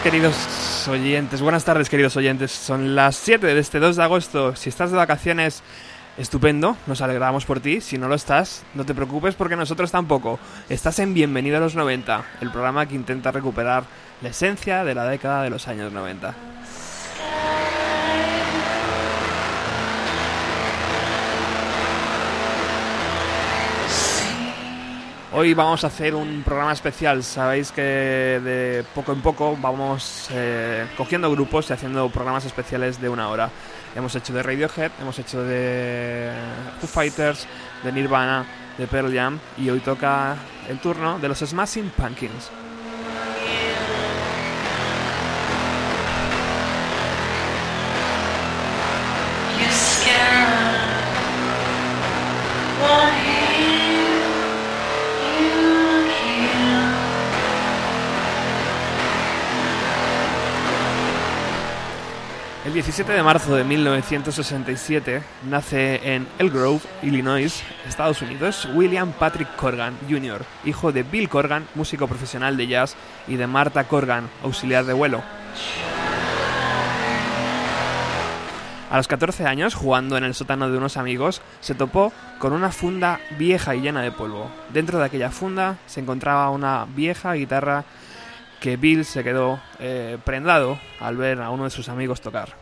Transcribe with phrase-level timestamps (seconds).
[0.00, 1.40] queridos oyentes.
[1.40, 2.52] Buenas tardes, queridos oyentes.
[2.52, 4.54] Son las 7 de este 2 de agosto.
[4.54, 5.62] Si estás de vacaciones,
[6.18, 6.76] estupendo.
[6.86, 7.80] Nos alegramos por ti.
[7.80, 10.38] Si no lo estás, no te preocupes porque nosotros tampoco.
[10.68, 13.84] Estás en Bienvenido a los 90, el programa que intenta recuperar
[14.20, 16.34] la esencia de la década de los años 90.
[25.40, 27.22] Hoy vamos a hacer un programa especial.
[27.22, 33.08] Sabéis que de poco en poco vamos eh, cogiendo grupos y haciendo programas especiales de
[33.08, 33.48] una hora.
[33.94, 36.32] Hemos hecho de Radiohead, hemos hecho de
[36.80, 37.46] Foo Fighters,
[37.84, 38.46] de Nirvana,
[38.76, 40.34] de Pearl Jam y hoy toca
[40.68, 42.50] el turno de los Smashing Pumpkins.
[62.68, 69.56] El 17 de marzo de 1967 nace en El Grove, Illinois, Estados Unidos, William Patrick
[69.56, 72.94] Corgan Jr., hijo de Bill Corgan, músico profesional de jazz,
[73.26, 75.22] y de Martha Corgan, auxiliar de vuelo.
[78.90, 82.70] A los 14 años, jugando en el sótano de unos amigos, se topó con una
[82.70, 84.50] funda vieja y llena de polvo.
[84.74, 87.86] Dentro de aquella funda se encontraba una vieja guitarra
[88.60, 92.54] que Bill se quedó eh, prendado al ver a uno de sus amigos tocar.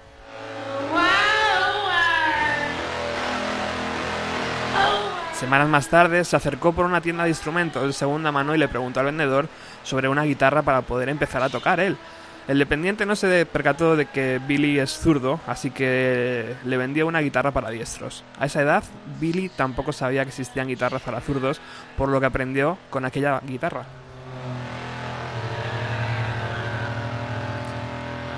[5.34, 8.68] Semanas más tarde se acercó por una tienda de instrumentos de segunda mano y le
[8.68, 9.48] preguntó al vendedor
[9.82, 11.98] sobre una guitarra para poder empezar a tocar él.
[12.48, 17.20] El dependiente no se percató de que Billy es zurdo, así que le vendía una
[17.20, 18.24] guitarra para diestros.
[18.38, 18.84] A esa edad,
[19.20, 21.60] Billy tampoco sabía que existían guitarras para zurdos,
[21.98, 23.84] por lo que aprendió con aquella guitarra.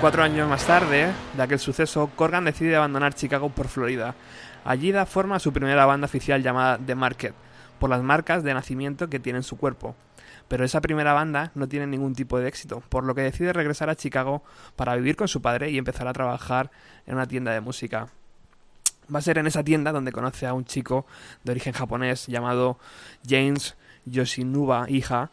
[0.01, 4.15] Cuatro años más tarde de aquel suceso, Corgan decide abandonar Chicago por Florida.
[4.63, 7.33] Allí da forma a su primera banda oficial llamada The Market,
[7.79, 9.97] por las marcas de nacimiento que tiene en su cuerpo.
[10.47, 13.89] Pero esa primera banda no tiene ningún tipo de éxito, por lo que decide regresar
[13.89, 14.41] a Chicago
[14.77, 16.71] para vivir con su padre y empezar a trabajar
[17.05, 18.07] en una tienda de música.
[19.13, 21.07] Va a ser en esa tienda donde conoce a un chico
[21.43, 22.79] de origen japonés llamado
[23.27, 25.29] James Yoshinuba Hija,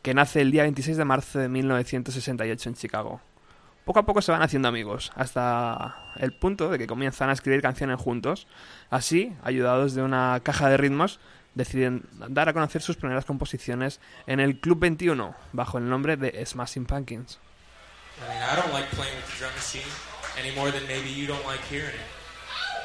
[0.00, 3.20] que nace el día 26 de marzo de 1968 en Chicago.
[3.86, 7.62] Poco a poco se van haciendo amigos, hasta el punto de que comienzan a escribir
[7.62, 8.48] canciones juntos.
[8.90, 11.20] Así, ayudados de una caja de ritmos,
[11.54, 16.44] deciden dar a conocer sus primeras composiciones en el Club 21, bajo el nombre de
[16.44, 17.38] Smashing Pumpkins.
[18.18, 19.86] I mean, I don't like playing with the drum machine
[20.36, 22.10] any more than maybe you don't like hearing it.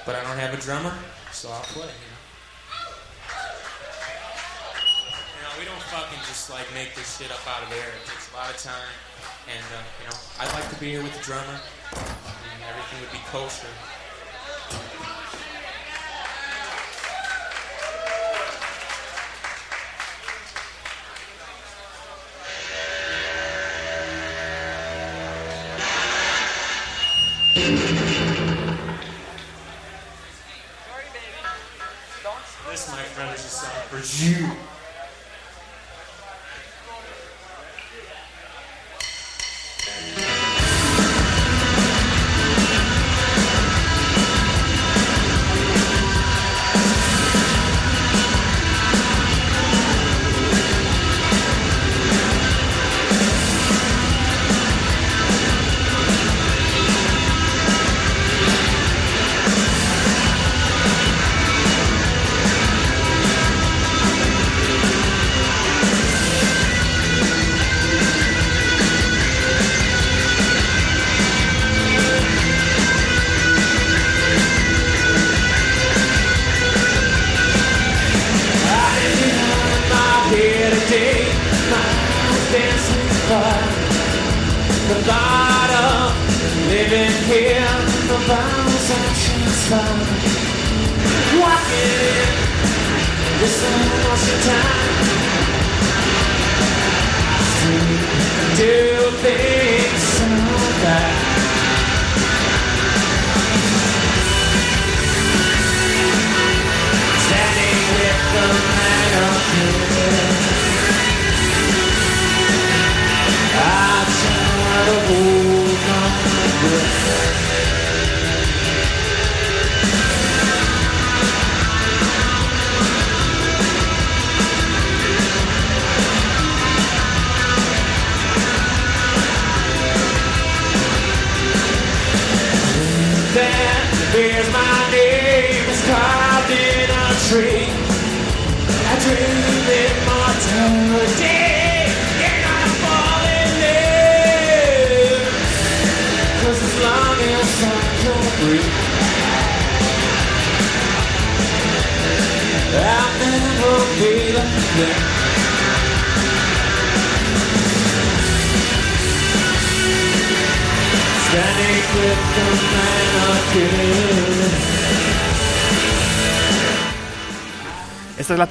[0.05, 0.93] But I don't have a drummer,
[1.31, 2.21] so I'll play, you know.
[5.33, 7.89] You know, we don't fucking just like make this shit up out of air.
[7.89, 9.10] It takes a lot of time.
[9.53, 11.43] And, uh, you know, I'd like to be here with the drummer.
[11.43, 13.67] And everything would be kosher.
[32.69, 34.70] This, my friend, is a song for you.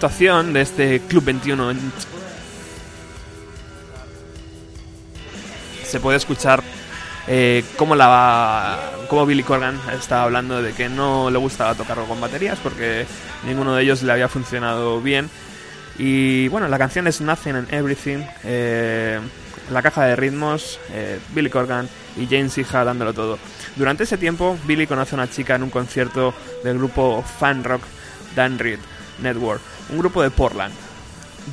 [0.00, 1.70] De este Club 21.
[1.72, 1.92] en-
[5.84, 6.62] Se puede escuchar
[7.26, 12.20] eh, cómo, la, cómo Billy Corgan está hablando de que no le gustaba tocarlo con
[12.20, 13.04] baterías porque
[13.44, 15.28] ninguno de ellos le había funcionado bien.
[15.98, 18.22] Y bueno, la canción es Nothing and Everything.
[18.44, 19.20] eh,
[19.70, 23.38] la caja de ritmos, eh, Billy Corgan y James Hija dándolo todo.
[23.76, 27.82] Durante ese tiempo, Billy conoce a una chica en un concierto del grupo fan rock
[28.34, 28.78] Dan Reed
[29.22, 30.74] Network, un grupo de Portland.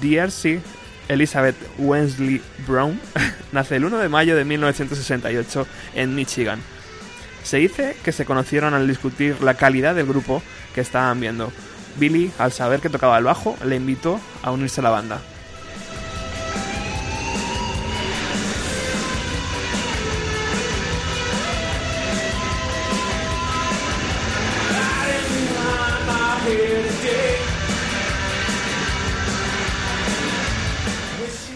[0.01, 0.61] DRC
[1.07, 2.99] Elizabeth Wensley Brown
[3.51, 6.59] nace el 1 de mayo de 1968 en Michigan.
[7.43, 10.41] Se dice que se conocieron al discutir la calidad del grupo
[10.75, 11.51] que estaban viendo.
[11.97, 15.21] Billy, al saber que tocaba el bajo, le invitó a unirse a la banda.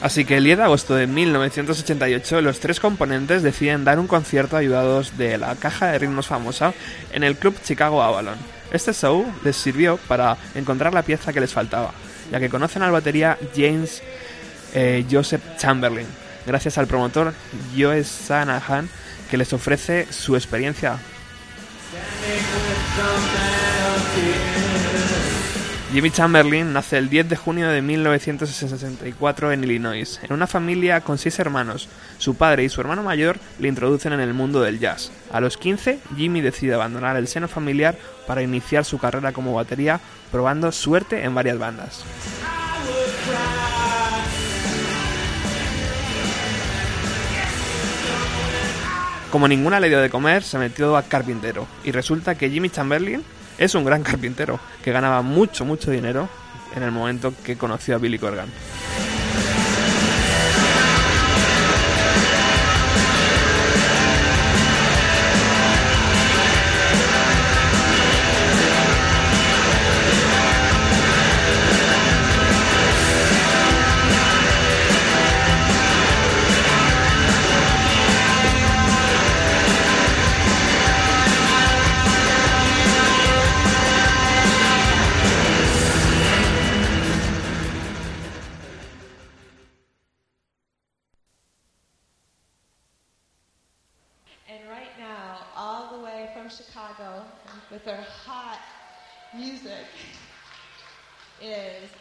[0.02, 4.58] Así que el 10 de agosto de 1988 los tres componentes deciden dar un concierto
[4.58, 6.74] ayudados de la caja de ritmos famosa
[7.14, 8.38] en el club Chicago Avalon.
[8.72, 11.92] Este show les sirvió para encontrar la pieza que les faltaba,
[12.32, 14.02] ya que conocen al batería James
[14.74, 16.08] eh, Joseph Chamberlain,
[16.48, 17.34] gracias al promotor
[17.78, 18.90] Joe Sanahan
[19.30, 20.98] que les ofrece su experiencia
[25.92, 31.18] Jimmy Chamberlain nace el 10 de junio de 1964 en Illinois, en una familia con
[31.18, 31.90] seis hermanos.
[32.18, 35.12] Su padre y su hermano mayor le introducen en el mundo del jazz.
[35.34, 40.00] A los 15, Jimmy decide abandonar el seno familiar para iniciar su carrera como batería,
[40.32, 42.06] probando suerte en varias bandas.
[49.30, 51.68] Como ninguna le dio de comer, se metió a carpintero.
[51.84, 53.24] Y resulta que Jimmy Chamberlain
[53.62, 56.28] es un gran carpintero, que ganaba mucho, mucho dinero
[56.76, 58.50] en el momento que conoció a Billy Corgan.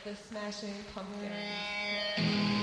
[0.04, 2.59] The Smashing Pumpkins.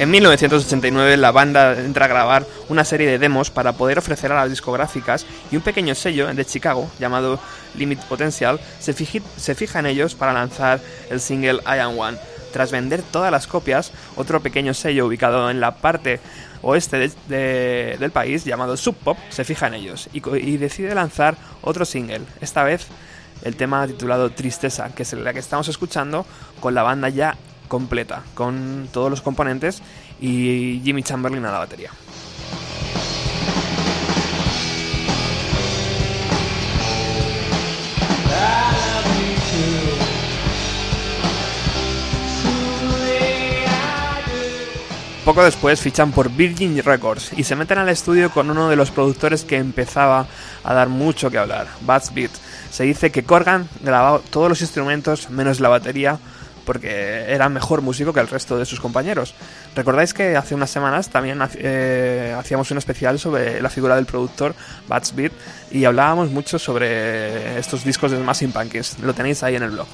[0.00, 4.36] En 1989 la banda entra a grabar una serie de demos para poder ofrecer a
[4.36, 7.38] las discográficas y un pequeño sello de Chicago llamado
[7.74, 10.80] Limit Potential se, fija en ellos para lanzar
[11.10, 12.16] el single I Am One.
[12.50, 16.18] Tras vender todas las copias, otro pequeño sello ubicado en la parte
[16.62, 20.94] oeste de- de- del país llamado Sub Pop se fija en ellos y, y decide
[20.94, 22.86] lanzar otro single, esta vez
[23.44, 26.24] el tema titulado Tristeza, que es la que estamos escuchando
[26.58, 27.36] con la banda ya
[27.70, 29.80] completa, con todos los componentes
[30.20, 31.90] y Jimmy Chamberlain a la batería.
[45.24, 48.90] Poco después fichan por Virgin Records y se meten al estudio con uno de los
[48.90, 50.26] productores que empezaba
[50.64, 52.32] a dar mucho que hablar, Bats Beat.
[52.72, 56.18] Se dice que Corgan grababa todos los instrumentos menos la batería
[56.70, 59.34] porque era mejor músico que el resto de sus compañeros.
[59.74, 64.54] Recordáis que hace unas semanas también eh, hacíamos un especial sobre la figura del productor
[64.86, 65.32] Bats Beat
[65.72, 69.00] y hablábamos mucho sobre estos discos de Smashing Pumpkins.
[69.00, 69.88] Lo tenéis ahí en el blog.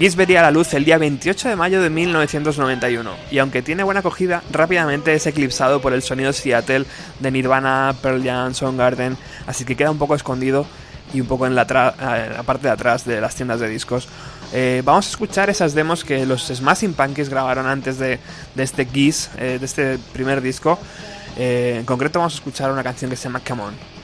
[0.00, 4.00] Geese vería la luz el día 28 de mayo de 1991 y aunque tiene buena
[4.00, 6.86] acogida, rápidamente es eclipsado por el sonido Seattle
[7.18, 10.64] de Nirvana, Pearl Jam, Soundgarden, así que queda un poco escondido
[11.12, 11.64] y un poco en la,
[12.00, 14.08] eh, parte de atrás de las tiendas de discos.
[14.54, 18.18] Eh, vamos a escuchar esas demos que los Smashing Pumpkins grabaron antes de,
[18.56, 20.78] este Geese, eh, de este primer disco.
[21.36, 23.99] En concreto vamos a escuchar una canción que se llama Come On.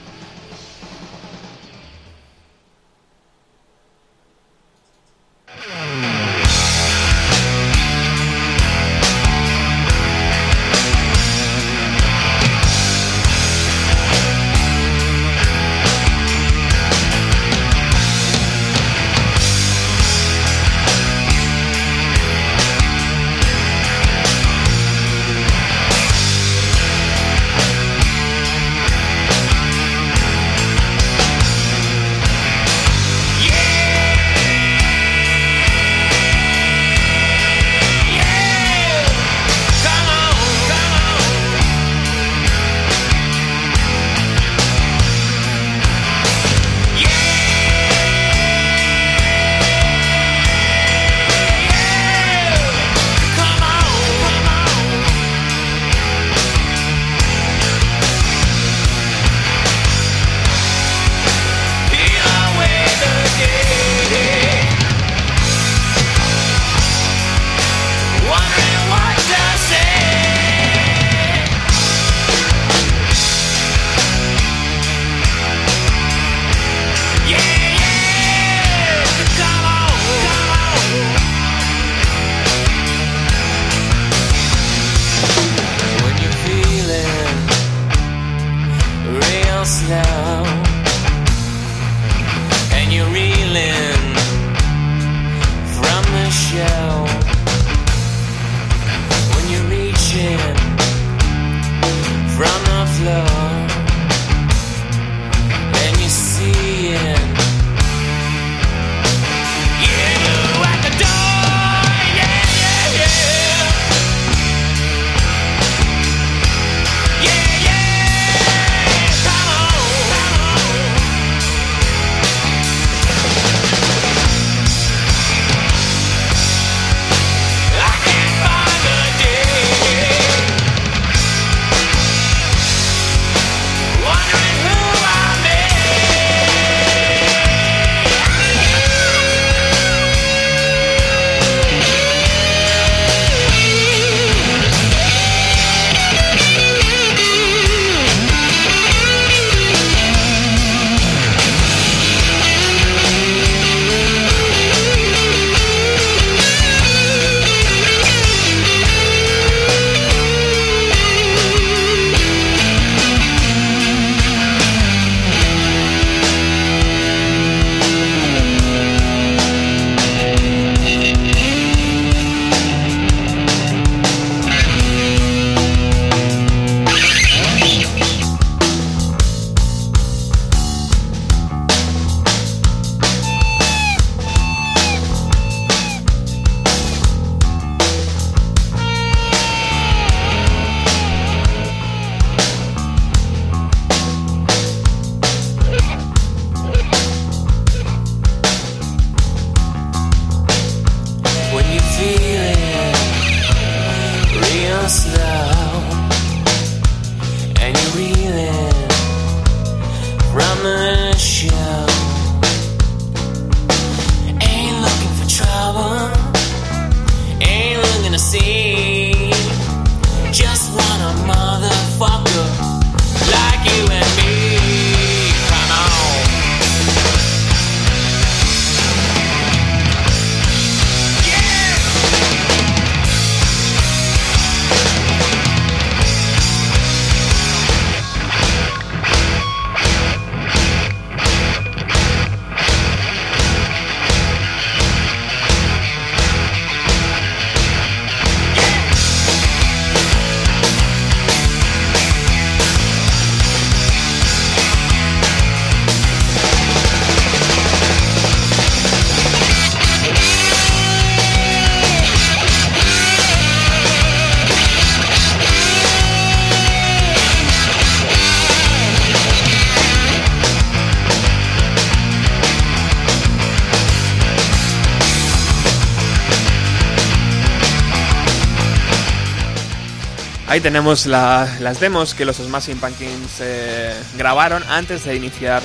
[280.57, 285.63] Ahí tenemos la- las demos que los Smashing Pumpkins eh, grabaron antes de iniciar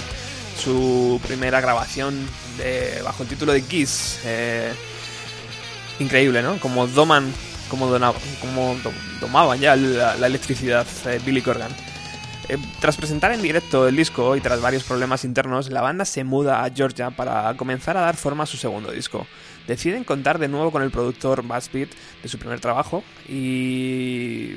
[0.61, 2.27] su primera grabación
[3.01, 4.19] bajo el título de Kiss.
[4.25, 4.73] Eh,
[5.99, 6.59] increíble, ¿no?
[6.59, 7.31] Como doman,
[7.69, 11.71] como, dona- como do- domaban ya la, electricidad eh, Billy Corgan.
[12.81, 16.65] Tras presentar en directo el disco y tras varios problemas internos, la banda se muda
[16.65, 19.25] a Georgia para comenzar a dar forma a su segundo disco.
[19.71, 21.87] Deciden contar de nuevo con el productor Buzz Beat
[22.21, 24.51] de su primer trabajo y,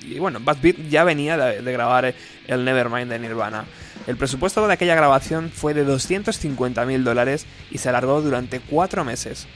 [0.00, 2.14] y bueno, Buzz Beat ya venía de, de grabar
[2.46, 3.66] el Nevermind de Nirvana.
[4.06, 9.04] El presupuesto de aquella grabación fue de 250 mil dólares y se alargó durante cuatro
[9.04, 9.46] meses.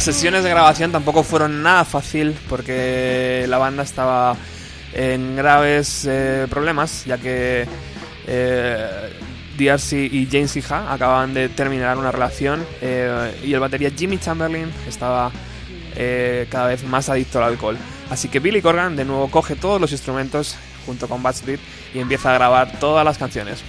[0.00, 4.34] Las sesiones de grabación tampoco fueron nada fácil porque la banda estaba
[4.94, 7.66] en graves eh, problemas, ya que
[8.26, 9.12] eh,
[9.58, 14.72] DRC y James Hija acababan de terminar una relación eh, y el batería Jimmy Chamberlain
[14.88, 15.32] estaba
[15.94, 17.76] eh, cada vez más adicto al alcohol.
[18.08, 21.60] Así que Billy Corgan de nuevo coge todos los instrumentos junto con Beat
[21.92, 23.62] y empieza a grabar todas las canciones.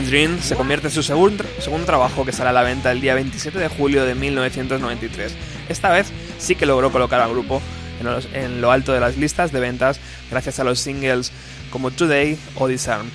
[0.00, 3.14] Dream se convierte en su segundo, segundo trabajo que sale a la venta el día
[3.14, 5.34] 27 de julio de 1993.
[5.68, 6.06] Esta vez
[6.38, 7.60] sí que logró colocar al grupo
[8.00, 10.00] en, los- en lo alto de las listas de ventas
[10.30, 11.30] gracias a los singles
[11.70, 13.08] como Today o Disarm.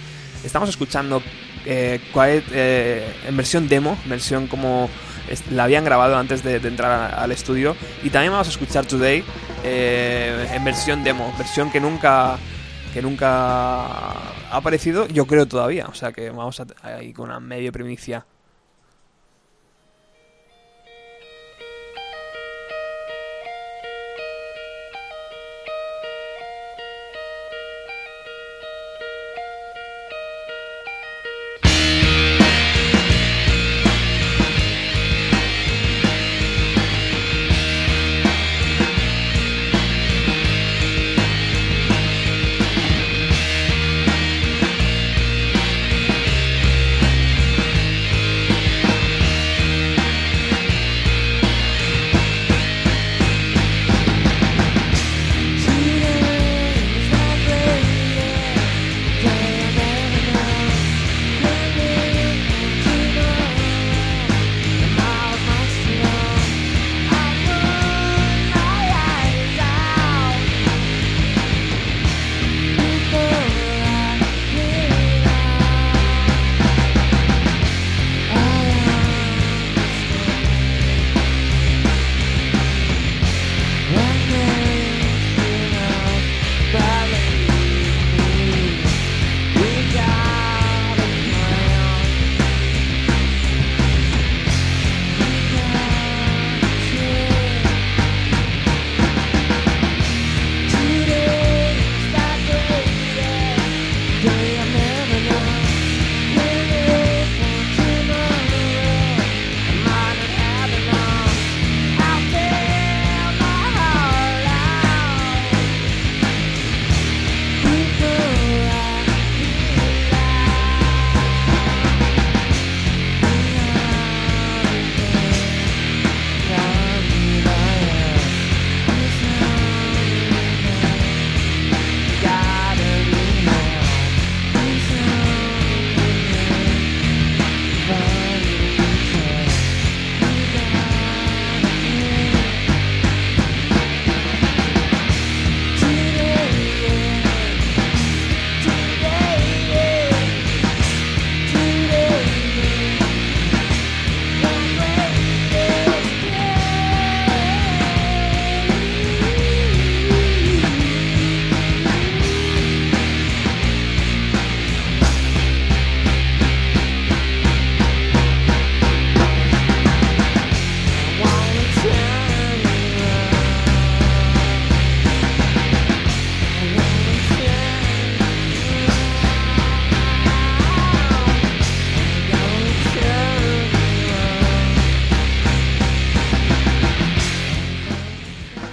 [0.44, 1.22] Estamos escuchando
[1.66, 4.90] eh, Quiet eh, en versión demo, versión como
[5.52, 7.76] la habían grabado antes de, de entrar a- al estudio.
[8.04, 9.24] Y también vamos a escuchar Today
[9.64, 12.38] eh, en versión demo, versión que nunca
[12.98, 15.86] que nunca ha aparecido, yo creo todavía.
[15.86, 18.26] O sea que vamos a, ahí con una medio primicia.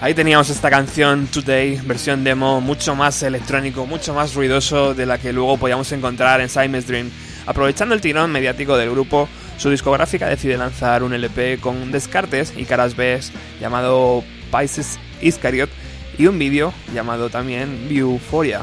[0.04, 5.16] Ahí teníamos esta canción Today, versión demo, mucho más electrónico, mucho más ruidoso de la
[5.16, 7.10] que luego podíamos encontrar en Simon's Dream.
[7.46, 12.66] Aprovechando el tirón mediático del grupo, su discográfica decide lanzar un LP con descartes y
[12.66, 13.18] caras B
[13.62, 15.70] llamado Pisces Iscariot
[16.18, 18.60] y un vídeo llamado también Viewphoria,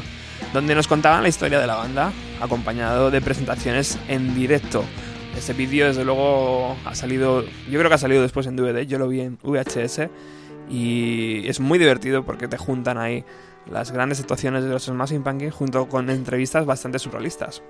[0.52, 4.84] donde nos contaban la historia de la banda, acompañado de presentaciones en directo.
[5.36, 7.42] Este vídeo, desde luego, ha salido.
[7.68, 8.86] Yo creo que ha salido después en DVD.
[8.86, 10.02] Yo lo vi en VHS.
[10.68, 13.24] Y es muy divertido porque te juntan ahí
[13.70, 17.62] las grandes actuaciones de los Smashing Pumpkins junto con entrevistas bastante surrealistas.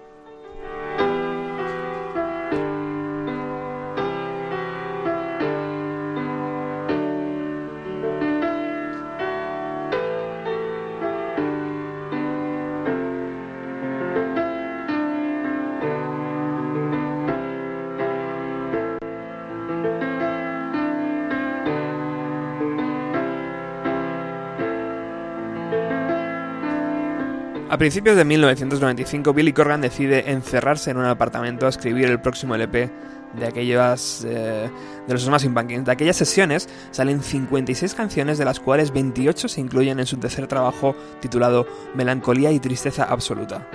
[27.72, 32.54] A principios de 1995, Billy Corgan decide encerrarse en un apartamento a escribir el próximo
[32.54, 32.90] LP
[33.32, 34.68] de aquellas eh,
[35.06, 35.87] de los Smashing Pumpkins.
[35.87, 40.48] De aquellas sesiones salen 56 canciones, de las cuales 28 se incluyen en su tercer
[40.48, 43.66] trabajo titulado Melancolía y Tristeza Absoluta.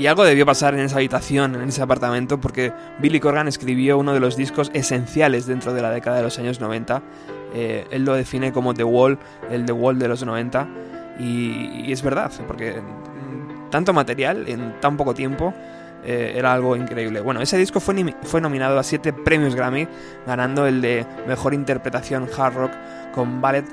[0.00, 4.14] Y algo debió pasar en esa habitación, en ese apartamento, porque Billy Corgan escribió uno
[4.14, 7.02] de los discos esenciales dentro de la década de los años 90.
[7.52, 9.18] Eh, él lo define como The Wall,
[9.50, 10.66] el The Wall de los 90.
[11.18, 12.80] Y, es verdad, porque
[13.70, 15.52] tanto material en tan poco tiempo
[16.02, 17.20] eh, era algo increíble.
[17.20, 19.86] Bueno, ese disco fue, fue nominado a 7 premios Grammy,
[20.26, 22.72] ganando el de Mejor Interpretación Hard Rock
[23.12, 23.66] con Ballet,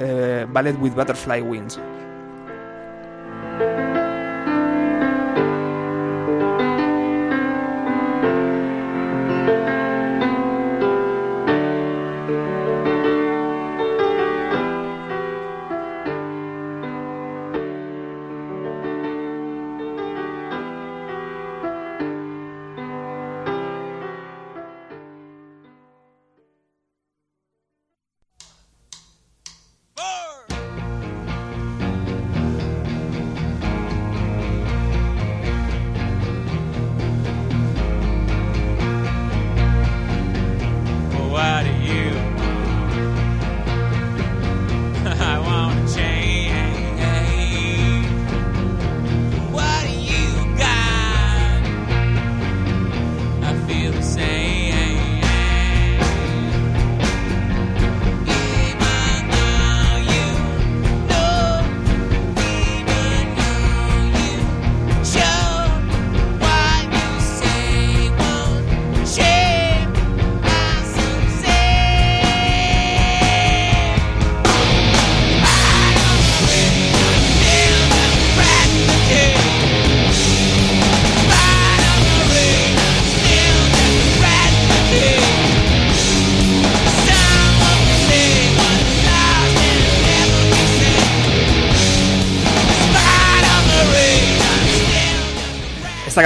[0.00, 1.78] eh, Ballet with Butterfly Wings.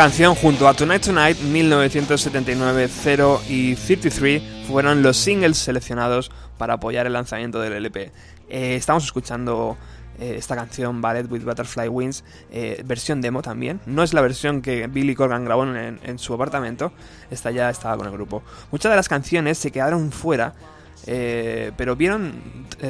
[0.01, 7.07] Canción junto a Tonight Tonight 1979, 0 y 33 fueron los singles seleccionados para apoyar
[7.07, 8.11] el lanzamiento del LP.
[8.49, 9.77] Eh, estamos escuchando
[10.19, 13.79] eh, esta canción Ballet with Butterfly Wings, eh, versión demo también.
[13.85, 16.95] No es la versión que Billy Corgan grabó en, su apartamento,
[17.31, 18.43] esta ya estaba con el grupo.
[18.73, 20.55] Muchas de las canciones se quedaron fuera.
[21.05, 22.33] pero vieron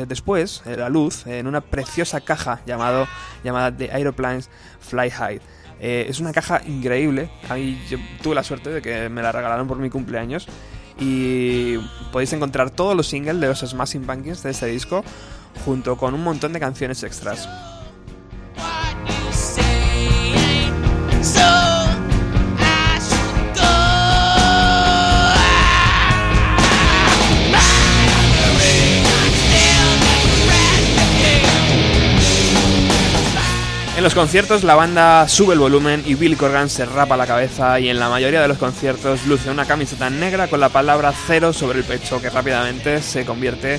[0.07, 3.09] después la luz en una preciosa caja llamado,
[3.43, 5.41] llamada The Aeroplanes Fly High.
[5.81, 7.31] Eh, es una caja increíble.
[7.49, 10.47] A mí yo tuve la suerte de que me la regalaron por mi cumpleaños.
[10.99, 11.79] Y
[12.13, 15.03] podéis encontrar todos los singles de los Smashing Pumpkins de este disco,
[15.65, 17.49] junto con un montón de canciones extras.
[34.01, 37.79] En los conciertos la banda sube el volumen y Bill Corgan se rapa la cabeza
[37.81, 41.53] y en la mayoría de los conciertos luce una camiseta negra con la palabra cero
[41.53, 43.79] sobre el pecho que rápidamente se convierte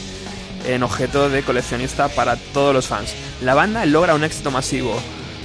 [0.67, 3.15] en objeto de coleccionista para todos los fans.
[3.41, 4.95] La banda logra un éxito masivo.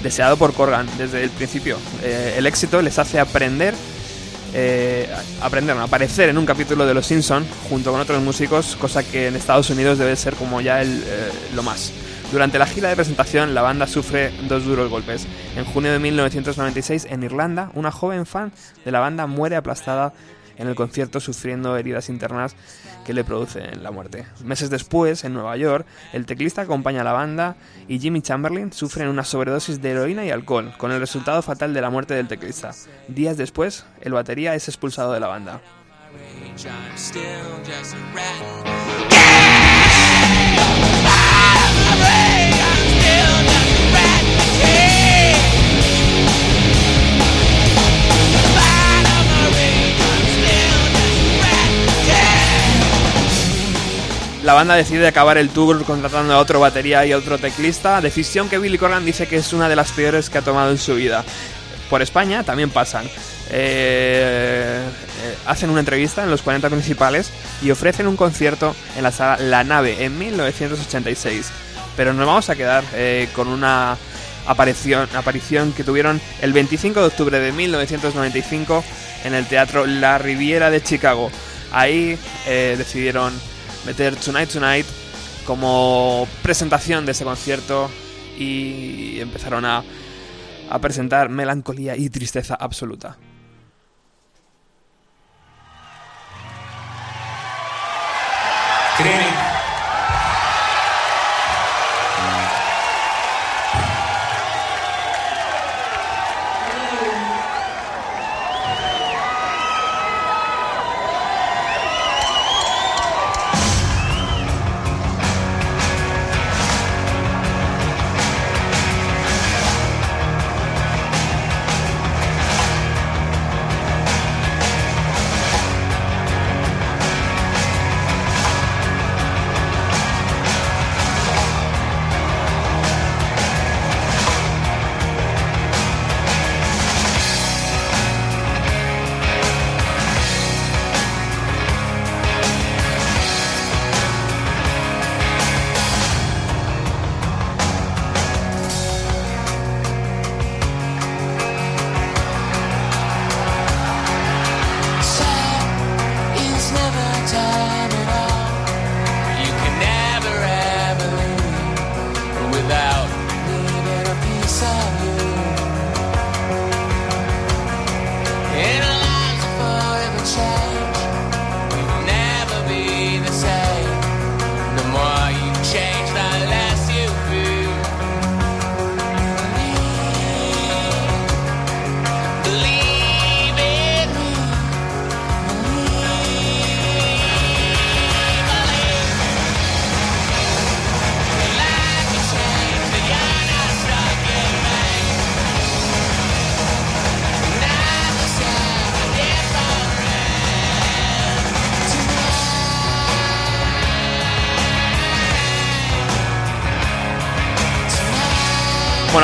[0.03, 1.79] deseado por Corgan desde el principio.
[2.03, 3.73] Eh, el éxito les hace aprender,
[4.53, 5.09] eh,
[5.41, 9.37] aprender, aparecer en un capítulo de Los Simpson junto con otros músicos, cosa que en
[9.37, 11.93] Estados Unidos debe ser como ya el, eh, lo más.
[12.33, 15.27] Durante la gira de presentación, la banda sufre dos duros golpes.
[15.57, 18.53] En junio de 1996, en Irlanda, una joven fan
[18.85, 20.13] de la banda muere aplastada
[20.59, 22.57] en el concierto sufriendo heridas internas
[23.05, 24.27] que le producen la muerte.
[24.45, 29.09] Meses después, en Nueva York, el teclista acompaña a la banda y Jimmy Chamberlain sufren
[29.09, 32.73] una sobredosis de heroína y alcohol, con el resultado fatal de la muerte del teclista.
[33.07, 35.61] Días después, el batería es expulsado de la banda.
[54.47, 58.61] La banda decide acabar el tour contratando a otro batería y otro teclista, decisión que
[58.61, 61.25] Billy Corgan dice que es una de las peores que ha tomado en su vida.
[61.91, 63.07] Por España también pasan.
[63.07, 63.11] Eh,
[63.51, 69.37] eh, hacen una entrevista en los 40 principales y ofrecen un concierto en la sala
[69.39, 71.51] La Nave en 1986.
[71.97, 73.97] Pero nos vamos a quedar eh, con una
[74.47, 78.85] aparición, aparición que tuvieron el 25 de octubre de 1995
[79.25, 81.33] en el Teatro La Riviera de Chicago.
[81.73, 83.35] Ahí decidieron
[83.87, 84.87] meter Tonight Tonight
[85.47, 87.89] como presentación de ese concierto
[88.37, 89.85] y empezaron a,
[90.69, 93.17] a presentar melancolía y tristeza absoluta.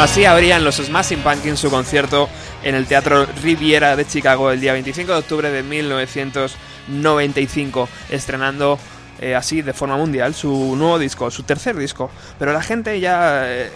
[0.03, 2.29] Así abrían los Smashing Pumpkins su concierto
[2.65, 8.81] en el Teatro Riviera de Chicago el día 25 de octubre de 1995, estrenando
[9.21, 12.11] eh, así de forma mundial su nuevo disco, su tercer disco.
[12.37, 13.71] Pero la gente ya, eh,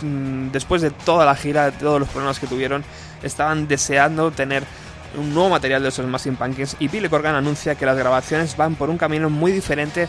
[0.00, 2.82] mm, después de toda la gira, de todos los problemas que tuvieron,
[3.22, 4.64] estaban deseando tener
[5.18, 8.76] un nuevo material de esos Smashing Pumpkins y Billy Corgan anuncia que las grabaciones van
[8.76, 10.08] por un camino muy diferente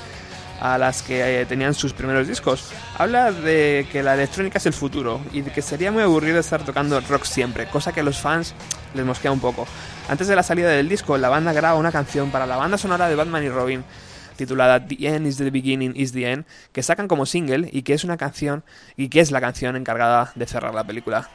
[0.61, 2.71] a las que eh, tenían sus primeros discos.
[2.97, 6.63] Habla de que la electrónica es el futuro y de que sería muy aburrido estar
[6.63, 8.53] tocando rock siempre, cosa que a los fans
[8.93, 9.67] les mosquea un poco.
[10.07, 13.09] Antes de la salida del disco, la banda graba una canción para la banda sonora
[13.09, 13.83] de Batman y Robin
[14.37, 17.93] titulada The End is the Beginning is the End, que sacan como single y que
[17.93, 18.63] es una canción
[18.97, 21.29] y que es la canción encargada de cerrar la película.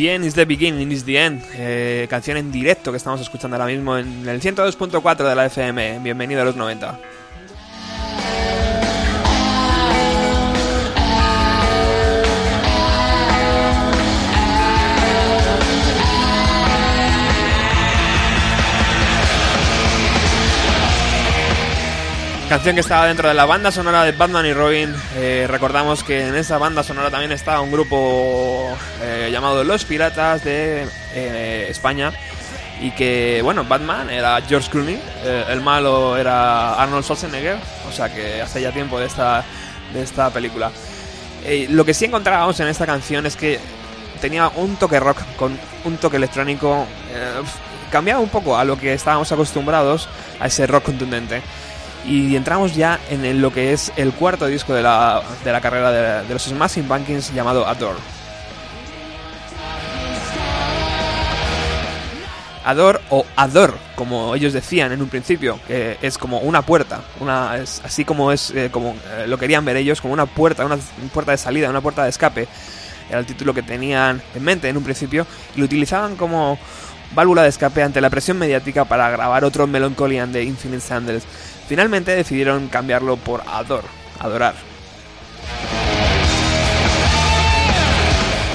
[0.00, 3.56] The End is the Beginning is the End, eh, canción en directo que estamos escuchando
[3.56, 5.98] ahora mismo en el 102.4 de la FM.
[5.98, 6.98] Bienvenido a los 90.
[22.50, 24.92] Canción que estaba dentro de la banda sonora de Batman y Robin.
[25.14, 30.42] Eh, recordamos que en esa banda sonora también estaba un grupo eh, llamado Los Piratas
[30.42, 30.84] de
[31.14, 32.12] eh, España.
[32.80, 37.56] Y que, bueno, Batman era George Clooney, eh, el malo era Arnold Schwarzenegger.
[37.88, 39.44] O sea que hace ya tiempo de esta,
[39.94, 40.72] de esta película.
[41.44, 43.60] Eh, lo que sí encontrábamos en esta canción es que
[44.20, 46.84] tenía un toque rock con un toque electrónico.
[47.14, 47.42] eh,
[47.90, 51.42] cambiaba un poco a lo que estábamos acostumbrados a ese rock contundente.
[52.06, 55.90] Y entramos ya en lo que es el cuarto disco de la, de la carrera
[55.90, 57.98] de, de los Smashing Pumpkins llamado Adore.
[62.64, 67.56] Ador o Ador, como ellos decían en un principio, que es como una puerta, una,
[67.56, 70.78] es así como es eh, como eh, lo querían ver ellos, como una puerta, una,
[71.12, 72.48] puerta de salida, una puerta de escape.
[73.08, 75.26] Era el título que tenían en mente en un principio
[75.56, 76.58] y lo utilizaban como
[77.14, 81.24] válvula de escape ante la presión mediática para grabar otro Melancholian de Infinite Sandals.
[81.68, 83.84] Finalmente decidieron cambiarlo por Ador,
[84.18, 84.54] adorar.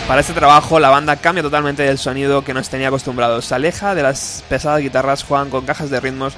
[0.07, 3.45] Para este trabajo la banda cambia totalmente del sonido que nos tenía acostumbrados.
[3.45, 6.33] Se aleja de las pesadas guitarras, juegan con cajas de ritmos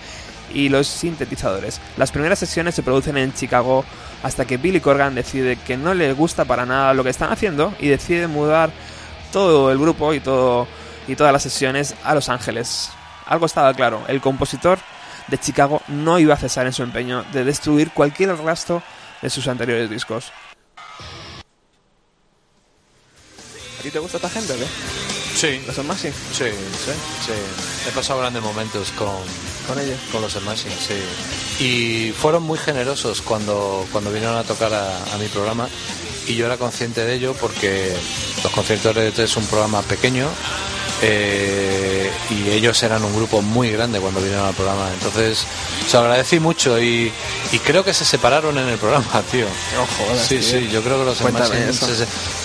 [0.54, 1.82] y los sintetizadores.
[1.98, 3.84] Las primeras sesiones se producen en Chicago
[4.24, 7.74] hasta que Billy Corgan decide que no le gusta para nada lo que están haciendo
[7.80, 8.70] y decide mudar
[9.34, 10.66] todo el grupo y todo
[11.08, 12.90] y todas las sesiones a Los Ángeles.
[13.26, 14.80] Algo estaba claro, el compositor
[15.28, 18.82] de Chicago no iba a cesar en su empeño de destruir cualquier rastro
[19.22, 20.32] de sus anteriores discos.
[23.80, 24.66] ¿A ti te gusta esta gente o qué?
[25.36, 26.12] Sí, ¿Los Smashing?
[26.14, 26.92] sí, sí,
[27.26, 27.32] sí.
[27.88, 29.08] He pasado grandes momentos con,
[29.68, 30.00] Con ellos.
[30.12, 31.64] con los Smashing, sí.
[31.64, 35.70] Y fueron muy generosos cuando, cuando vinieron a tocar a, a mi programa
[36.26, 37.96] y yo era consciente de ello porque
[38.44, 40.28] los conciertos de RDT es un programa pequeño
[41.02, 44.90] eh, y ellos eran un grupo muy grande cuando vinieron al programa.
[44.94, 45.46] Entonces,
[45.88, 47.12] se lo agradecí mucho y,
[47.52, 49.46] y creo que se separaron en el programa, tío.
[50.28, 51.18] Sí, sí, yo creo que los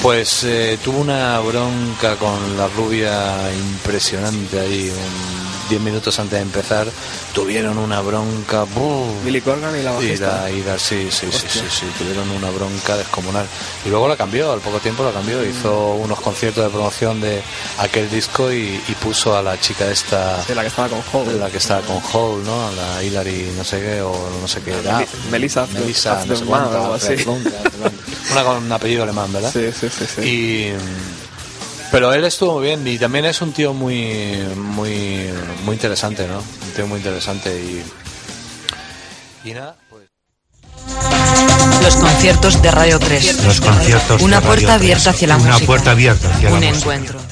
[0.02, 6.42] Pues eh, tuvo una bronca con la rubia impresionante ahí, un- 10 minutos antes de
[6.42, 6.86] empezar.
[7.32, 8.64] Tuvieron una bronca.
[8.64, 9.06] ¡buh!
[9.24, 10.42] Billy Corgan y la Y bajista.
[10.42, 13.46] la, y la- sí, sí, sí, sí, sí, tuvieron una bronca descomunal.
[13.86, 16.02] Y luego la cambió, al poco tiempo la cambió, hizo Mm.
[16.02, 17.42] unos conciertos de promoción de
[17.78, 21.38] aquel disco y, y puso a la chica esta, Sí, la que estaba con Hole.
[21.38, 22.68] la que estaba con Hole, ¿no?
[22.68, 24.98] A la Hillary no sé qué, o no sé qué era.
[24.98, 27.14] Meli- Melissa After- Melissa, no sé algo así.
[28.32, 29.50] Una con un apellido alemán, ¿verdad?
[29.52, 30.20] Sí, sí, sí, sí.
[30.22, 30.72] Y
[31.92, 35.28] pero él estuvo muy bien y también es un tío muy muy
[35.64, 36.38] muy interesante, ¿no?
[36.38, 40.04] Un tío muy interesante y y nada, pues
[41.82, 43.44] Los conciertos de Radio 3.
[43.44, 45.14] Los conciertos Una de puerta Radio abierta 3.
[45.14, 45.66] hacia la Una música.
[45.66, 46.76] puerta abierta hacia la Un música.
[46.78, 47.20] encuentro.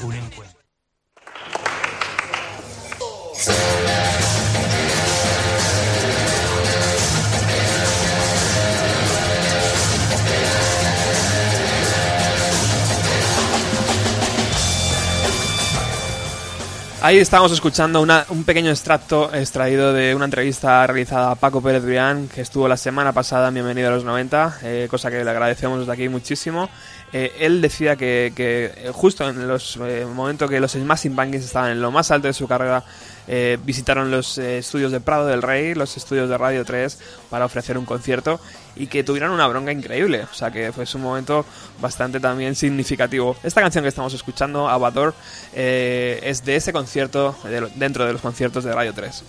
[17.03, 17.99] Ahí estábamos escuchando
[18.29, 22.77] un pequeño extracto extraído de una entrevista realizada a Paco Pérez Brián, que estuvo la
[22.77, 26.69] semana pasada en Bienvenido a los 90, eh, cosa que le agradecemos desde aquí muchísimo.
[27.13, 31.43] Eh, él decía que, que, eh, justo en los eh, momentos que los Smashing Pumpkins
[31.45, 32.83] estaban en lo más alto de su carrera,
[33.27, 36.99] eh, visitaron los eh, estudios de Prado del Rey, los estudios de Radio 3,
[37.29, 38.39] para ofrecer un concierto
[38.75, 40.23] y que tuvieron una bronca increíble.
[40.23, 41.45] O sea que fue un momento
[41.79, 43.35] bastante también significativo.
[43.43, 45.13] Esta canción que estamos escuchando, Abador,
[45.53, 47.35] eh, es de ese concierto,
[47.75, 49.23] dentro de los conciertos de Radio 3.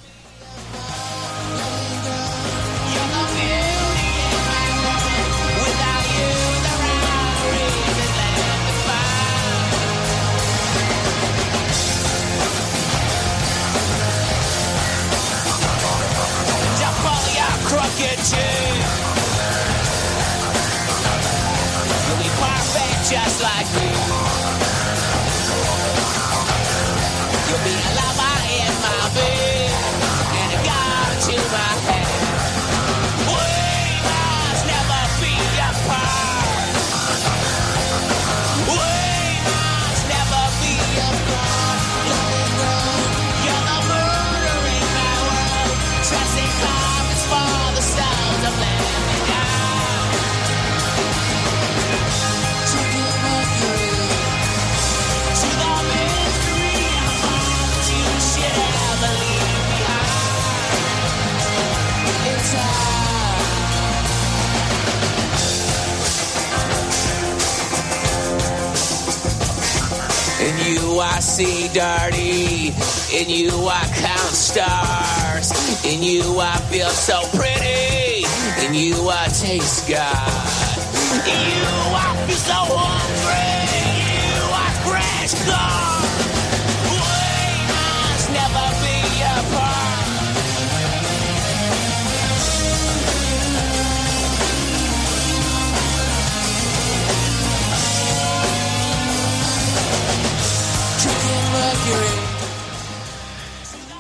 [71.33, 72.75] See dirty.
[73.11, 75.49] In you I count stars.
[75.83, 78.27] In you I feel so pretty.
[78.67, 80.77] In you I taste God.
[81.25, 81.65] In you
[81.97, 83.02] I feel so hungry.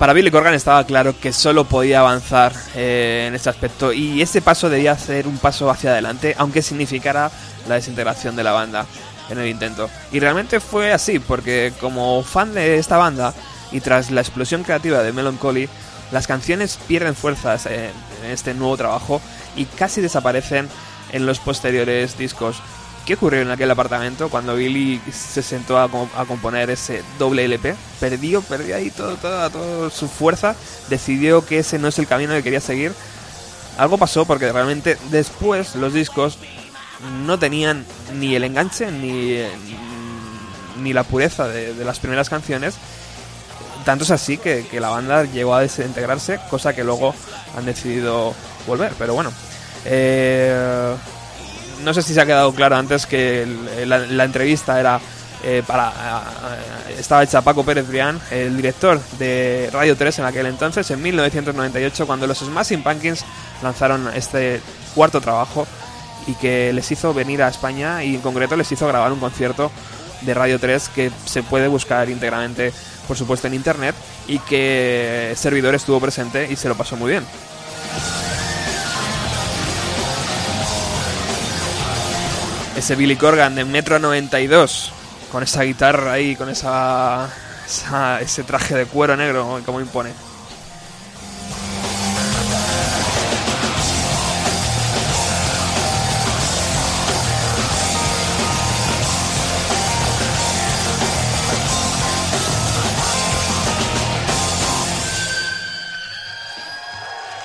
[0.02, 4.42] Para Billy Corgan estaba claro que solo podía avanzar eh, en este aspecto y ese
[4.42, 7.30] paso debía ser un paso hacia adelante, aunque significara
[7.68, 8.84] la desintegración de la banda
[9.30, 9.88] en el intento.
[10.10, 13.32] Y realmente fue así, porque como fan de esta banda
[13.70, 15.68] y tras la explosión creativa de Melancholy,
[16.10, 17.92] las canciones pierden fuerzas en,
[18.24, 19.22] en este nuevo trabajo
[19.54, 20.68] y casi desaparecen
[21.12, 22.60] en los posteriores discos.
[23.06, 27.44] ¿Qué ocurrió en aquel apartamento cuando Billy se sentó a, co- a componer ese doble
[27.46, 27.74] LP?
[27.98, 30.54] Perdió, perdió ahí todo, toda, toda su fuerza,
[30.88, 32.92] decidió que ese no es el camino que quería seguir.
[33.76, 36.38] Algo pasó porque realmente después los discos
[37.26, 37.84] no tenían
[38.14, 39.42] ni el enganche ni,
[40.80, 42.74] ni la pureza de, de las primeras canciones.
[43.84, 47.16] Tanto es así que, que la banda llegó a desintegrarse, cosa que luego
[47.56, 48.32] han decidido
[48.66, 48.92] volver.
[48.96, 49.32] Pero bueno,
[49.86, 50.94] eh,
[51.82, 55.00] no sé si se ha quedado claro antes que el- la, entrevista era
[55.44, 60.46] eh, para eh, estaba hecha Paco Pérez Brián, el director de Radio 3 en aquel
[60.46, 63.24] entonces, en 1998, cuando los Smashing Pumpkins
[63.62, 64.60] lanzaron este
[64.94, 65.66] cuarto trabajo
[66.28, 69.72] y que les hizo venir a España y en concreto les hizo grabar un concierto
[70.20, 72.72] de Radio 3 que se puede buscar íntegramente,
[73.08, 73.96] por supuesto, en internet
[74.28, 77.24] y que Servidor estuvo presente y se lo pasó muy bien.
[82.76, 84.92] Ese Billy Corgan de Metro 92,
[85.30, 87.28] con esa guitarra ahí, con esa,
[87.66, 90.10] esa- ese traje de cuero negro, como impone.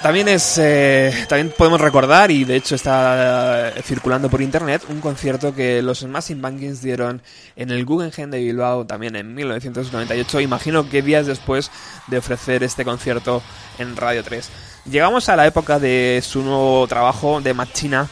[0.07, 5.01] También es, eh, también podemos recordar y de hecho está eh, circulando por internet un
[5.01, 7.21] concierto que los Smashing Pumpkins dieron
[7.57, 10.39] en el Guggenheim de Bilbao también en 1998.
[10.39, 11.69] Imagino que días después
[12.07, 13.43] de ofrecer este concierto
[13.79, 14.49] en Radio 3.
[14.89, 18.07] Llegamos a la época de su nuevo trabajo de Machina.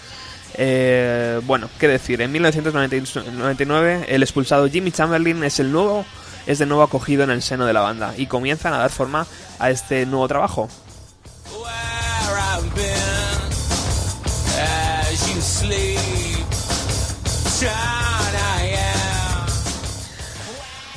[0.56, 2.20] Eh, bueno, qué decir.
[2.20, 6.06] En 1999 el expulsado Jimmy Chamberlain es el nuevo
[6.46, 9.26] es de nuevo acogido en el seno de la banda y comienzan a dar forma
[9.60, 10.70] a este nuevo trabajo.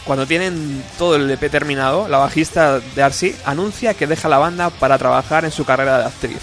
[0.05, 4.97] Cuando tienen todo el EP terminado, la bajista Darcy anuncia que deja la banda para
[4.97, 6.39] trabajar en su carrera de actriz.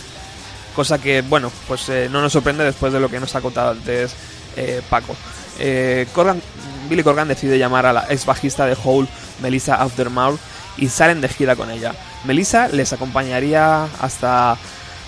[0.76, 3.72] Cosa que, bueno, pues eh, no nos sorprende después de lo que nos ha contado
[3.72, 4.14] antes
[4.56, 5.16] eh, Paco.
[5.58, 6.41] Eh, Corgan-
[6.89, 9.08] Billy Corgan decide llamar a la ex bajista de Hole,
[9.41, 10.36] Melissa Aftermath,
[10.78, 11.93] y salen de gira con ella.
[12.26, 14.57] Melissa les acompañaría hasta,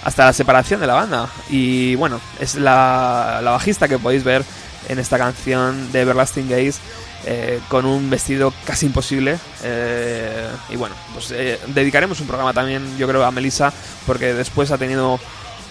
[0.04, 1.30] hasta la separación de la banda.
[1.50, 4.44] Y bueno, es la, la bajista que podéis ver
[4.90, 6.80] en esta canción de Everlasting Gaze
[7.26, 9.38] eh, con un vestido casi imposible.
[9.64, 13.74] eh, y bueno, pues eh, dedicaremos un programa también, yo creo, a Melissa,
[14.06, 15.20] porque después ha tenido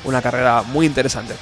[0.04, 1.34] una carrera muy interesante.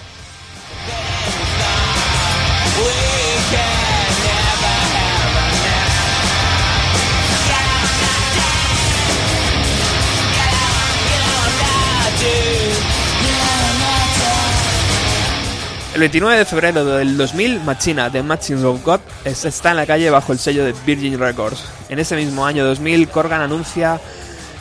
[15.95, 19.87] El 29 de febrero del 2000, Machina de Machines of God es- está en la
[19.87, 21.65] calle bajo el sello de Virgin Records.
[21.89, 24.01] En ese mismo año 2000, Corgan anuncia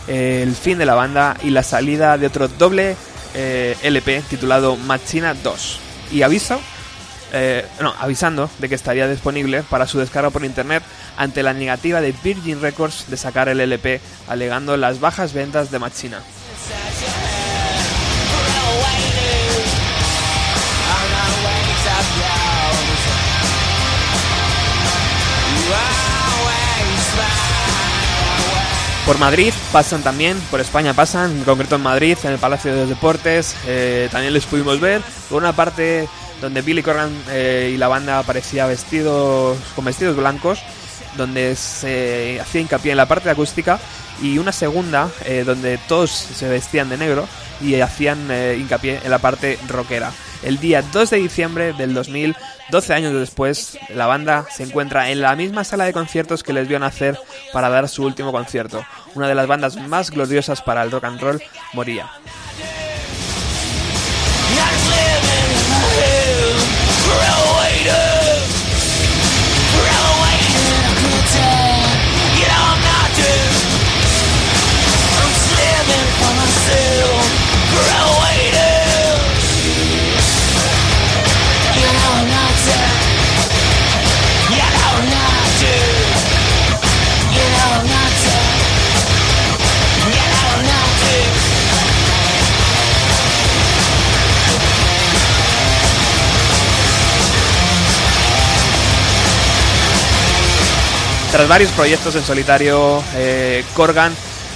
[0.08, 2.96] eh, el fin de la banda y la salida de otro doble
[3.34, 5.80] eh, LP titulado Machina 2.
[6.12, 6.60] Y aviso,
[7.32, 10.84] eh, no, avisando de que estaría disponible para su descarga por internet
[11.18, 15.80] ante la negativa de Virgin Records de sacar el LP, alegando las bajas ventas de
[15.80, 16.20] Machina.
[29.06, 32.82] Por Madrid pasan también, por España pasan, en concreto en Madrid, en el Palacio de
[32.82, 36.08] los Deportes, eh, también les pudimos ver, por una parte
[36.40, 40.62] donde Billy Corgan eh, y la banda aparecía vestidos con vestidos blancos,
[41.18, 43.78] donde se hacía hincapié en la parte acústica,
[44.22, 47.28] y una segunda eh, donde todos se vestían de negro
[47.60, 50.14] y hacían hincapié en la parte rockera.
[50.44, 52.36] El día 2 de diciembre del 2000,
[52.70, 56.68] 12 años después, la banda se encuentra en la misma sala de conciertos que les
[56.68, 57.18] vio nacer
[57.54, 58.86] para dar su último concierto.
[59.16, 61.42] Una de las bandas más gloriosas para el rock and roll
[61.74, 62.10] moría.
[101.34, 104.14] Tras varios proyectos en solitario, eh, Corgan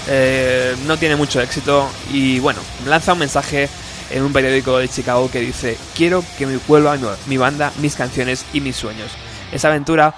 [0.07, 3.67] eh, no tiene mucho éxito y bueno, lanza un mensaje
[4.11, 7.95] en un periódico de Chicago que dice quiero que me vuelva mi, mi banda, mis
[7.95, 9.09] canciones y mis sueños.
[9.51, 10.13] Esa aventura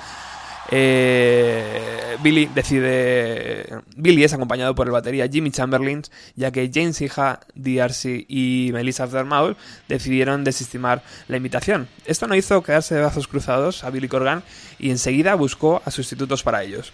[0.72, 3.82] eh, Billy decide.
[3.95, 6.03] Billy es acompañado por el batería Jimmy Chamberlain,
[6.36, 9.55] ya que James Hija, DRC y Melissa Aftermaul
[9.88, 11.88] decidieron desestimar la invitación.
[12.05, 14.43] Esto no hizo quedarse de brazos cruzados a Billy Corgan
[14.78, 16.93] y enseguida buscó a sustitutos para ellos.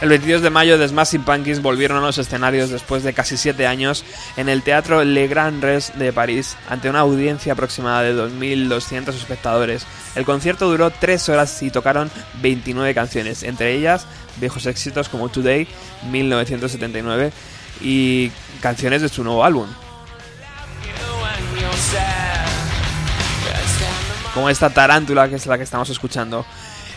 [0.00, 3.66] El 22 de mayo The Smashing Pumpkins volvieron a los escenarios después de casi 7
[3.66, 4.02] años
[4.38, 9.84] en el Teatro Le Grand Res de París ante una audiencia aproximada de 2.200 espectadores.
[10.14, 15.68] El concierto duró 3 horas y tocaron 29 canciones, entre ellas viejos éxitos como Today,
[16.10, 17.30] 1979
[17.82, 18.32] y
[18.62, 19.66] canciones de su nuevo álbum.
[24.32, 26.46] Como esta tarántula que es la que estamos escuchando.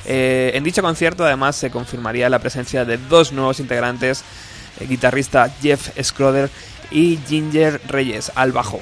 [0.05, 4.23] Eh, en dicho concierto además se confirmaría la presencia de dos nuevos integrantes,
[4.79, 6.49] el guitarrista Jeff Scroder
[6.91, 8.79] y Ginger Reyes al bajo.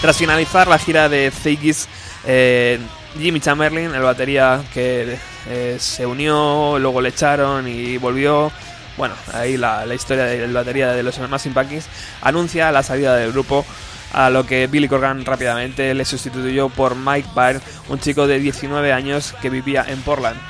[0.00, 1.88] Tras finalizar la gira de Ziggy's,
[2.24, 2.78] eh,
[3.18, 8.52] Jimmy Chamberlain, el batería que eh, se unió, luego le echaron y volvió.
[8.96, 11.86] Bueno, ahí la, historia de la batería de los Smashing Pumpkins
[12.20, 13.64] anuncia la salida del grupo.
[14.12, 18.92] A lo que Billy Corgan rápidamente le sustituyó por Mike Baird, un chico de 19
[18.92, 20.40] años que vivía en Portland.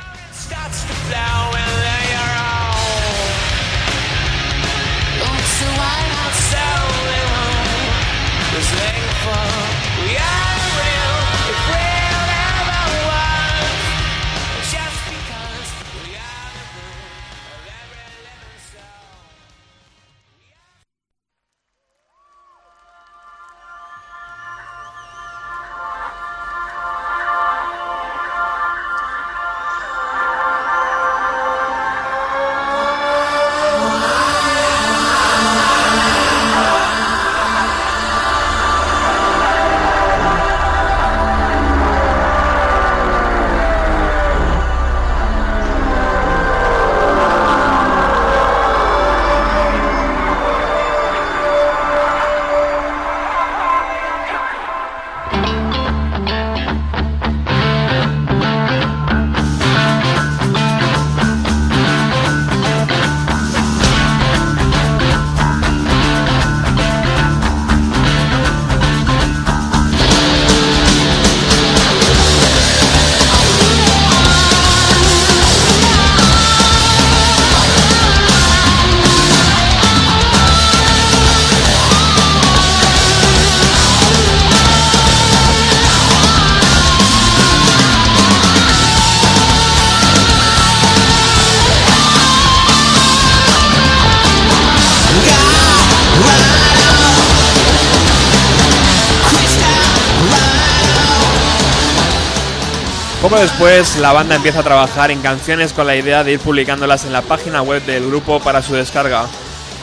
[103.41, 107.12] Después, la banda empieza a trabajar en canciones con la idea de ir publicándolas en
[107.12, 109.26] la página web del grupo para su descarga.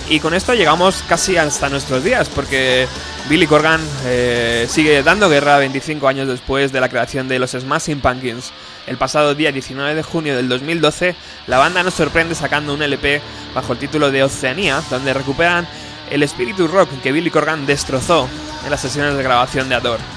[0.09, 2.87] Y con esto llegamos casi hasta nuestros días, porque
[3.29, 8.01] Billy Corgan eh, sigue dando guerra 25 años después de la creación de los Smashing
[8.01, 8.51] Pumpkins.
[8.87, 11.15] El pasado día 19 de junio del 2012,
[11.47, 13.21] la banda nos sorprende sacando un LP
[13.53, 15.65] bajo el título de Oceanía, donde recuperan
[16.11, 18.27] el espíritu rock que Billy Corgan destrozó
[18.65, 20.14] en las sesiones de grabación de Adore.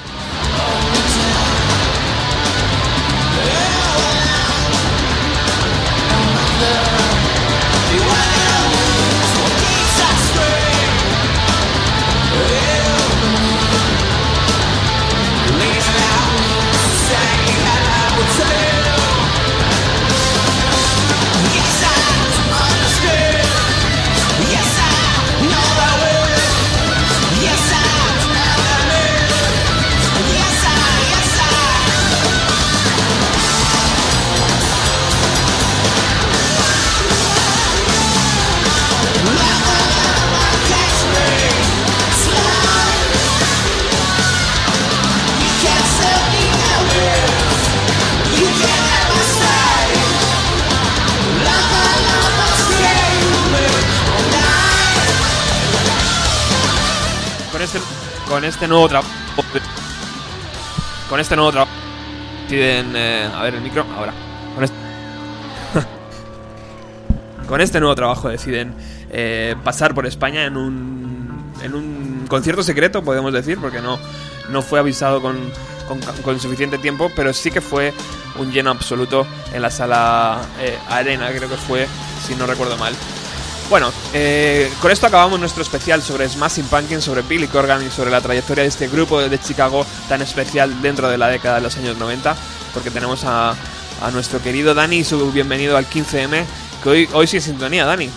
[58.49, 59.11] Este nuevo trabajo.
[61.09, 61.73] Con este nuevo trabajo.
[62.49, 62.93] Deciden.
[62.97, 64.13] eh, a ver el micro, ahora.
[64.55, 64.77] Con este,
[67.49, 68.75] con este nuevo trabajo deciden
[69.11, 71.53] eh, pasar por España en un.
[71.63, 73.99] En un concierto secreto, podemos decir, porque no,
[74.49, 75.37] no fue avisado con,
[76.23, 77.93] con, suficiente tiempo, pero sí que fue
[78.39, 81.89] un lleno absoluto en la sala eh, Arena, creo que fue,
[82.25, 82.95] si no recuerdo mal.
[83.71, 88.11] Bueno, eh, con esto acabamos nuestro especial sobre Smashing Pumpkins, sobre Billy Corgan y sobre
[88.11, 91.77] la trayectoria de este grupo de Chicago tan especial dentro de la década de los
[91.77, 92.35] años 90,
[92.73, 96.45] porque tenemos a, a nuestro querido Dani y su bienvenido al 15M,
[96.83, 98.09] que hoy, hoy sí en sintonía, Dani.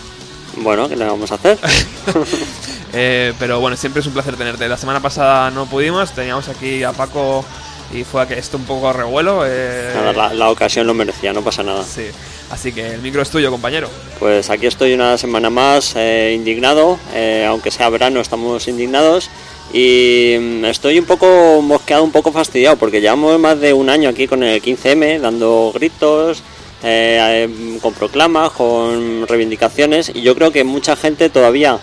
[0.58, 1.60] Bueno, ¿qué le vamos a hacer?
[2.94, 4.68] Eh, pero bueno, siempre es un placer tenerte.
[4.68, 7.46] La semana pasada no pudimos, teníamos aquí a Paco
[7.94, 9.44] y fue que esto un poco a revuelo.
[9.46, 11.84] eh, Nada, la, la ocasión lo merecía, no pasa nada.
[11.84, 12.06] Sí,
[12.50, 13.90] así que el micro es tuyo, compañero.
[14.20, 19.30] Pues aquí estoy una semana más eh, indignado, eh, aunque sea verano estamos indignados
[19.74, 24.10] y mm, estoy un poco mosqueado, un poco fastidiado porque llevamos más de un año
[24.10, 26.44] aquí con el 15M dando gritos,
[26.84, 31.80] eh, eh, con proclamas, con reivindicaciones y yo creo que mucha gente todavía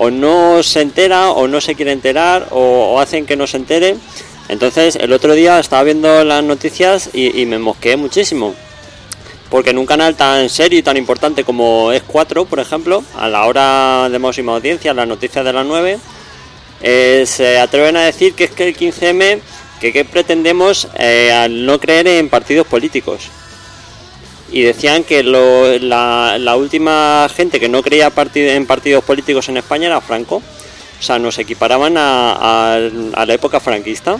[0.00, 3.56] o no se entera o no se quiere enterar o, o hacen que no se
[3.56, 3.96] entere.
[4.48, 8.54] Entonces el otro día estaba viendo las noticias y, me mosqueé muchísimo
[9.50, 13.28] porque en un canal tan serio y tan importante como es 4, por ejemplo, a
[13.28, 15.98] la hora de máxima audiencia, las noticias de las 9,
[16.82, 19.40] eh, se atreven a decir que es que el 15M,
[19.80, 23.30] que qué pretendemos eh, al no creer en partidos políticos.
[24.52, 30.02] Y decían que la, última gente que no creía en partidos políticos en España era
[30.02, 30.36] Franco.
[30.36, 32.78] O sea, nos equiparaban a
[33.26, 34.18] la época franquista.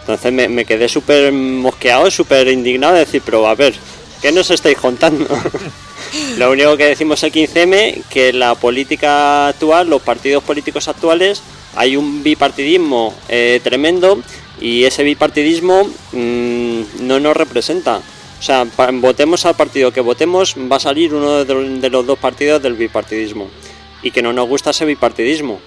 [0.00, 3.74] Entonces me, me quedé súper mosqueado, súper indignado de decir, pero a ver,
[4.20, 5.26] ¿qué nos estáis contando?
[6.38, 11.42] Lo único que decimos el 15M, que la política actual, los partidos políticos actuales,
[11.76, 14.20] hay un bipartidismo eh, tremendo
[14.60, 17.98] y ese bipartidismo mm, no nos representa.
[18.38, 22.62] O sea, votemos al partido que votemos, va a salir uno de los dos partidos
[22.62, 23.48] del bipartidismo.
[24.02, 25.60] Y que no nos gusta ese bipartidismo.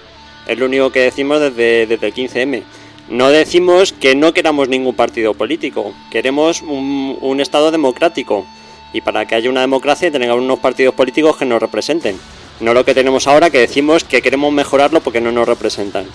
[0.48, 2.64] Es lo único que decimos desde, desde el 15M.
[3.10, 8.45] No decimos que no queramos ningún partido político, queremos un, un Estado democrático.
[8.93, 12.18] Y para que haya una democracia tengamos unos partidos políticos que nos representen.
[12.60, 16.06] No lo que tenemos ahora, que decimos que queremos mejorarlo porque no nos representan.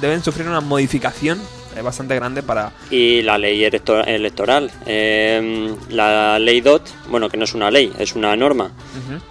[0.00, 1.40] Deben sufrir una modificación
[1.76, 2.72] eh, bastante grande para...
[2.90, 4.70] Y la ley electo- electoral.
[4.86, 8.70] Eh, la ley DOT, bueno, que no es una ley, es una norma.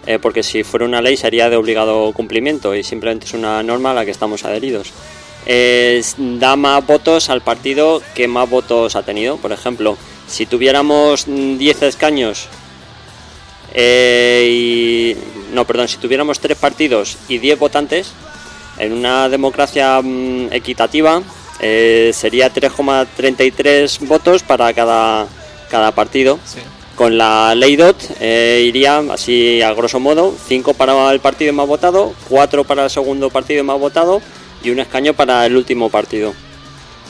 [0.06, 3.92] Eh, porque si fuera una ley sería de obligado cumplimiento y simplemente es una norma
[3.92, 4.92] a la que estamos adheridos.
[5.46, 9.38] Eh, da más votos al partido que más votos ha tenido.
[9.38, 9.98] Por ejemplo,
[10.28, 12.48] si tuviéramos mm, 10 escaños
[13.74, 15.37] eh, y...
[15.54, 18.12] No, perdón, si tuviéramos tres partidos y 10 votantes,
[18.78, 21.22] en una democracia mm, equitativa
[21.60, 25.28] eh, sería 3,33 votos para cada,
[25.70, 26.40] cada partido.
[26.46, 26.60] Sí.
[26.96, 31.68] Con la ley DOT eh, iría así a grosso modo 5 para el partido más
[31.68, 34.20] votado, 4 para el segundo partido más votado
[34.64, 36.34] y un escaño para el último partido.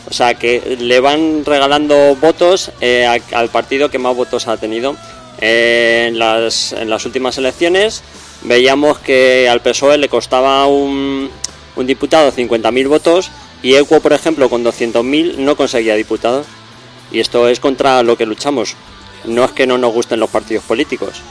[0.09, 4.57] O sea que le van regalando votos eh, a- al partido que más votos ha
[4.57, 4.95] tenido.
[5.39, 8.01] En, las, en las últimas elecciones
[8.47, 11.29] veíamos que al PSOE le costaba un,
[11.75, 13.29] un diputado 50.000 votos
[13.63, 16.45] y ECUO, por ejemplo, con 200.000 no conseguía diputados.
[17.11, 18.75] Y esto es contra lo que luchamos.
[19.25, 21.21] No es que no nos gusten los partidos políticos,